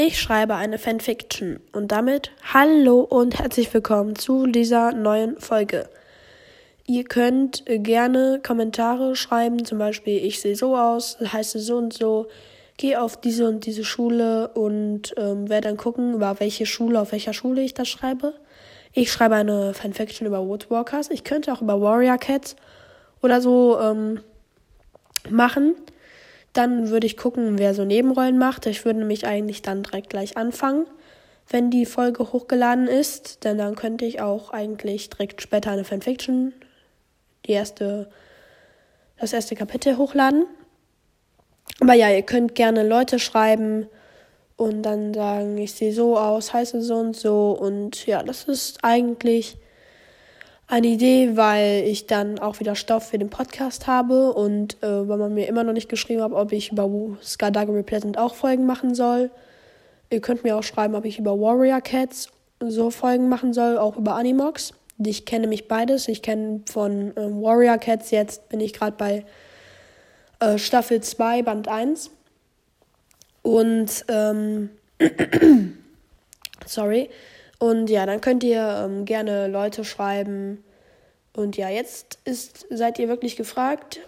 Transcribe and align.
Ich 0.00 0.20
schreibe 0.20 0.54
eine 0.54 0.78
Fanfiction 0.78 1.58
und 1.72 1.90
damit 1.90 2.30
hallo 2.54 3.00
und 3.00 3.36
herzlich 3.40 3.74
willkommen 3.74 4.14
zu 4.14 4.46
dieser 4.46 4.92
neuen 4.92 5.40
Folge. 5.40 5.88
Ihr 6.86 7.02
könnt 7.02 7.64
gerne 7.66 8.40
Kommentare 8.40 9.16
schreiben, 9.16 9.64
zum 9.64 9.78
Beispiel 9.78 10.24
ich 10.24 10.40
sehe 10.40 10.54
so 10.54 10.76
aus, 10.76 11.18
heiße 11.20 11.58
so 11.58 11.78
und 11.78 11.92
so, 11.92 12.28
gehe 12.76 13.02
auf 13.02 13.20
diese 13.20 13.48
und 13.48 13.66
diese 13.66 13.82
Schule 13.82 14.46
und 14.54 15.14
ähm, 15.16 15.48
werde 15.48 15.66
dann 15.66 15.76
gucken, 15.76 16.14
über 16.14 16.38
welche 16.38 16.64
Schule, 16.64 17.00
auf 17.00 17.10
welcher 17.10 17.32
Schule 17.32 17.62
ich 17.62 17.74
das 17.74 17.88
schreibe. 17.88 18.34
Ich 18.92 19.10
schreibe 19.10 19.34
eine 19.34 19.74
Fanfiction 19.74 20.28
über 20.28 20.46
Woodwalkers. 20.46 21.10
Ich 21.10 21.24
könnte 21.24 21.52
auch 21.52 21.60
über 21.60 21.80
Warrior 21.80 22.18
Cats 22.18 22.54
oder 23.20 23.40
so 23.40 23.76
ähm, 23.80 24.20
machen. 25.28 25.74
Dann 26.52 26.90
würde 26.90 27.06
ich 27.06 27.16
gucken, 27.16 27.58
wer 27.58 27.74
so 27.74 27.84
Nebenrollen 27.84 28.38
macht. 28.38 28.66
Ich 28.66 28.84
würde 28.84 29.00
nämlich 29.00 29.26
eigentlich 29.26 29.62
dann 29.62 29.82
direkt 29.82 30.10
gleich 30.10 30.36
anfangen, 30.36 30.86
wenn 31.48 31.70
die 31.70 31.86
Folge 31.86 32.32
hochgeladen 32.32 32.88
ist. 32.88 33.44
Denn 33.44 33.58
dann 33.58 33.76
könnte 33.76 34.04
ich 34.04 34.20
auch 34.20 34.50
eigentlich 34.50 35.10
direkt 35.10 35.42
später 35.42 35.70
eine 35.70 35.84
Fanfiction, 35.84 36.52
die 37.46 37.52
erste, 37.52 38.10
das 39.18 39.32
erste 39.32 39.54
Kapitel 39.54 39.96
hochladen. 39.96 40.46
Aber 41.80 41.94
ja, 41.94 42.10
ihr 42.10 42.22
könnt 42.22 42.54
gerne 42.54 42.86
Leute 42.86 43.18
schreiben 43.18 43.88
und 44.56 44.82
dann 44.82 45.14
sagen, 45.14 45.56
ich 45.58 45.72
sehe 45.72 45.92
so 45.92 46.18
aus, 46.18 46.52
heiße 46.52 46.82
so 46.82 46.96
und 46.96 47.16
so. 47.16 47.52
Und 47.52 48.06
ja, 48.06 48.22
das 48.22 48.44
ist 48.44 48.80
eigentlich 48.82 49.58
eine 50.68 50.86
Idee, 50.86 51.36
weil 51.36 51.84
ich 51.86 52.06
dann 52.06 52.38
auch 52.38 52.60
wieder 52.60 52.74
Stoff 52.74 53.08
für 53.08 53.18
den 53.18 53.30
Podcast 53.30 53.86
habe 53.86 54.34
und 54.34 54.80
äh, 54.82 55.08
weil 55.08 55.16
man 55.16 55.32
mir 55.34 55.48
immer 55.48 55.64
noch 55.64 55.72
nicht 55.72 55.88
geschrieben 55.88 56.22
hat, 56.22 56.32
ob 56.32 56.52
ich 56.52 56.70
über 56.70 56.88
Skadaga 57.22 57.72
Pleasant 57.82 58.18
auch 58.18 58.34
Folgen 58.34 58.66
machen 58.66 58.94
soll. 58.94 59.30
Ihr 60.10 60.20
könnt 60.20 60.44
mir 60.44 60.56
auch 60.56 60.62
schreiben, 60.62 60.94
ob 60.94 61.06
ich 61.06 61.18
über 61.18 61.40
Warrior 61.40 61.80
Cats 61.80 62.28
so 62.60 62.90
Folgen 62.90 63.30
machen 63.30 63.54
soll, 63.54 63.78
auch 63.78 63.96
über 63.96 64.14
Animox. 64.14 64.74
Ich 65.02 65.24
kenne 65.24 65.46
mich 65.46 65.68
beides. 65.68 66.06
Ich 66.06 66.22
kenne 66.22 66.60
von 66.70 67.16
äh, 67.16 67.20
Warrior 67.20 67.78
Cats 67.78 68.10
jetzt 68.10 68.48
bin 68.50 68.60
ich 68.60 68.74
gerade 68.74 68.96
bei 68.96 69.24
äh, 70.40 70.58
Staffel 70.58 71.00
2, 71.00 71.42
Band 71.42 71.68
1. 71.68 72.10
Und 73.42 74.04
ähm, 74.08 74.68
sorry. 76.66 77.08
Und 77.58 77.90
ja, 77.90 78.06
dann 78.06 78.20
könnt 78.20 78.44
ihr 78.44 78.84
ähm, 78.84 79.04
gerne 79.04 79.48
Leute 79.48 79.84
schreiben. 79.84 80.64
Und 81.32 81.56
ja, 81.56 81.68
jetzt 81.68 82.18
ist, 82.24 82.66
seid 82.70 82.98
ihr 82.98 83.08
wirklich 83.08 83.36
gefragt. 83.36 84.00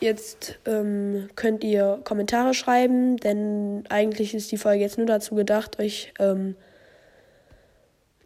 Jetzt 0.00 0.58
ähm, 0.66 1.28
könnt 1.36 1.62
ihr 1.62 2.00
Kommentare 2.02 2.54
schreiben, 2.54 3.16
denn 3.18 3.84
eigentlich 3.88 4.34
ist 4.34 4.50
die 4.50 4.56
Folge 4.56 4.82
jetzt 4.82 4.98
nur 4.98 5.06
dazu 5.06 5.36
gedacht, 5.36 5.78
euch 5.78 6.12
ähm, 6.18 6.56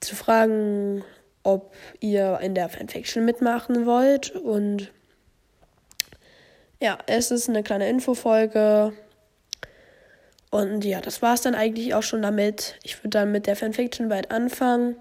zu 0.00 0.16
fragen, 0.16 1.04
ob 1.42 1.74
ihr 2.00 2.38
in 2.42 2.54
der 2.54 2.68
Fanfiction 2.68 3.24
mitmachen 3.24 3.84
wollt. 3.86 4.30
Und 4.30 4.90
ja, 6.80 6.98
es 7.06 7.30
ist 7.30 7.48
eine 7.48 7.62
kleine 7.62 7.88
Infofolge. 7.88 8.92
Und 10.50 10.84
ja, 10.84 11.00
das 11.00 11.22
war 11.22 11.34
es 11.34 11.42
dann 11.42 11.54
eigentlich 11.54 11.94
auch 11.94 12.02
schon 12.02 12.22
damit. 12.22 12.78
Ich 12.82 12.98
würde 13.00 13.10
dann 13.10 13.32
mit 13.32 13.46
der 13.46 13.56
Fanfiction 13.56 14.08
bald 14.08 14.30
anfangen. 14.30 14.96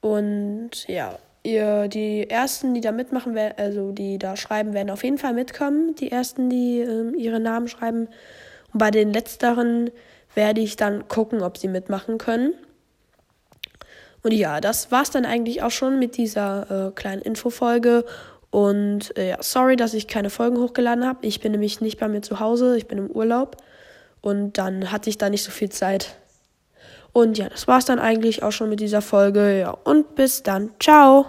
Und 0.00 0.86
ja, 0.88 1.18
ihr, 1.42 1.88
die 1.88 2.28
ersten, 2.28 2.74
die 2.74 2.80
da 2.80 2.92
mitmachen, 2.92 3.36
also 3.56 3.92
die 3.92 4.18
da 4.18 4.36
schreiben, 4.36 4.74
werden 4.74 4.90
auf 4.90 5.04
jeden 5.04 5.18
Fall 5.18 5.32
mitkommen. 5.32 5.94
Die 5.94 6.10
ersten, 6.10 6.50
die 6.50 6.80
äh, 6.80 7.16
ihre 7.16 7.40
Namen 7.40 7.68
schreiben. 7.68 8.08
Und 8.72 8.78
bei 8.78 8.90
den 8.90 9.12
letzteren 9.12 9.90
werde 10.34 10.60
ich 10.60 10.76
dann 10.76 11.08
gucken, 11.08 11.42
ob 11.42 11.56
sie 11.56 11.68
mitmachen 11.68 12.18
können. 12.18 12.54
Und 14.22 14.32
ja, 14.32 14.60
das 14.60 14.90
war 14.90 15.02
es 15.02 15.10
dann 15.10 15.26
eigentlich 15.26 15.62
auch 15.62 15.70
schon 15.70 15.98
mit 15.98 16.16
dieser 16.16 16.88
äh, 16.88 16.90
kleinen 16.92 17.22
Infofolge. 17.22 18.04
Und 18.54 19.18
äh, 19.18 19.30
ja, 19.30 19.38
sorry, 19.40 19.74
dass 19.74 19.94
ich 19.94 20.06
keine 20.06 20.30
Folgen 20.30 20.58
hochgeladen 20.58 21.04
habe. 21.04 21.26
Ich 21.26 21.40
bin 21.40 21.50
nämlich 21.50 21.80
nicht 21.80 21.98
bei 21.98 22.06
mir 22.06 22.22
zu 22.22 22.38
Hause, 22.38 22.76
ich 22.76 22.86
bin 22.86 22.98
im 22.98 23.10
Urlaub. 23.10 23.56
Und 24.20 24.58
dann 24.58 24.92
hatte 24.92 25.10
ich 25.10 25.18
da 25.18 25.28
nicht 25.28 25.42
so 25.42 25.50
viel 25.50 25.70
Zeit. 25.70 26.14
Und 27.12 27.36
ja, 27.36 27.48
das 27.48 27.66
war's 27.66 27.84
dann 27.84 27.98
eigentlich 27.98 28.44
auch 28.44 28.52
schon 28.52 28.70
mit 28.70 28.78
dieser 28.78 29.02
Folge. 29.02 29.58
Ja, 29.58 29.76
und 29.82 30.14
bis 30.14 30.44
dann. 30.44 30.70
Ciao. 30.78 31.26